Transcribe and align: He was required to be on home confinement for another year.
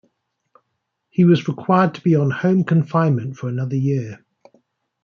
He 1.11 1.25
was 1.25 1.47
required 1.47 1.93
to 1.93 2.01
be 2.01 2.15
on 2.15 2.31
home 2.31 2.63
confinement 2.63 3.37
for 3.37 3.49
another 3.49 3.75
year. 3.75 4.25